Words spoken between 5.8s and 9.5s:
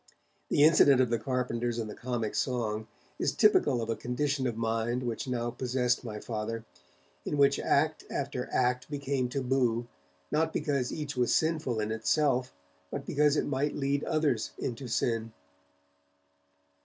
my Father, in which act after act became